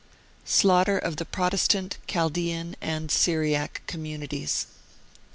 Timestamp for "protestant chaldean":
1.25-2.75